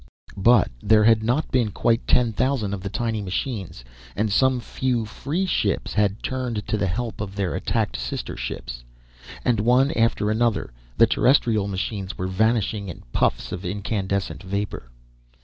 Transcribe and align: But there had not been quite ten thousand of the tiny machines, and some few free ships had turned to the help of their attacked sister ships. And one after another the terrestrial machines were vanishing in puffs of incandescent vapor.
But 0.35 0.71
there 0.81 1.03
had 1.03 1.21
not 1.21 1.51
been 1.51 1.69
quite 1.69 2.07
ten 2.07 2.33
thousand 2.33 2.73
of 2.73 2.81
the 2.81 2.89
tiny 2.89 3.21
machines, 3.21 3.85
and 4.15 4.31
some 4.31 4.59
few 4.59 5.05
free 5.05 5.45
ships 5.45 5.93
had 5.93 6.23
turned 6.23 6.65
to 6.67 6.75
the 6.75 6.87
help 6.87 7.21
of 7.21 7.35
their 7.35 7.53
attacked 7.53 7.97
sister 7.97 8.35
ships. 8.35 8.83
And 9.45 9.59
one 9.59 9.91
after 9.91 10.31
another 10.31 10.73
the 10.97 11.05
terrestrial 11.05 11.67
machines 11.67 12.17
were 12.17 12.25
vanishing 12.25 12.89
in 12.89 13.03
puffs 13.13 13.51
of 13.51 13.63
incandescent 13.63 14.41
vapor. 14.41 14.89